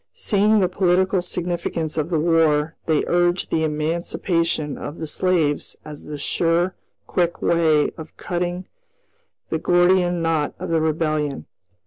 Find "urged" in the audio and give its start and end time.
3.05-3.51